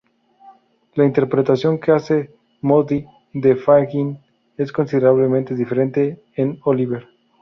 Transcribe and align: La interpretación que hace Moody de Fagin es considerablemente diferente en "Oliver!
La 0.95 1.05
interpretación 1.05 1.79
que 1.79 1.91
hace 1.91 2.31
Moody 2.63 3.05
de 3.35 3.55
Fagin 3.55 4.17
es 4.57 4.71
considerablemente 4.71 5.53
diferente 5.53 6.23
en 6.35 6.59
"Oliver! 6.63 7.07